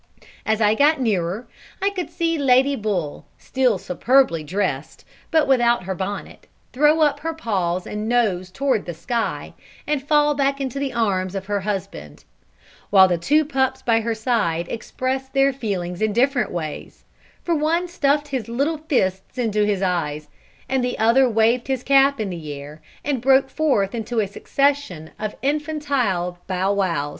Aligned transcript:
As 0.47 0.61
I 0.61 0.73
got 0.73 0.99
nearer, 0.99 1.47
I 1.79 1.91
could 1.91 2.09
see 2.09 2.35
Lady 2.35 2.75
Bull, 2.75 3.23
still 3.37 3.77
superbly 3.77 4.43
dressed, 4.43 5.05
but 5.29 5.47
without 5.47 5.83
her 5.83 5.93
bonnet, 5.93 6.47
throw 6.73 7.01
up 7.01 7.19
her 7.19 7.35
paws 7.35 7.85
and 7.85 8.09
nose 8.09 8.49
towards 8.49 8.87
the 8.87 8.95
sky, 8.95 9.53
and 9.85 10.01
fall 10.01 10.33
back 10.33 10.59
into 10.59 10.79
the 10.79 10.91
arms 10.91 11.35
of 11.35 11.45
her 11.45 11.59
husband; 11.59 12.23
while 12.89 13.07
the 13.07 13.19
two 13.19 13.45
pups 13.45 13.83
by 13.83 14.01
her 14.01 14.15
side 14.15 14.67
expressed 14.69 15.33
their 15.33 15.53
feelings 15.53 16.01
in 16.01 16.13
different 16.13 16.49
ways; 16.49 17.03
for 17.43 17.53
one 17.53 17.87
stuffed 17.87 18.29
his 18.29 18.49
little 18.49 18.79
fists 18.79 19.37
into 19.37 19.65
his 19.67 19.83
eyes, 19.83 20.29
and 20.67 20.83
the 20.83 20.97
other 20.97 21.29
waved 21.29 21.67
his 21.67 21.83
cap 21.83 22.19
in 22.19 22.31
the 22.31 22.51
air, 22.51 22.81
and 23.05 23.21
broke 23.21 23.51
forth 23.51 23.93
into 23.93 24.19
a 24.19 24.25
succession 24.27 25.11
of 25.19 25.35
infantile 25.43 26.39
bow 26.47 26.73
wows. 26.73 27.09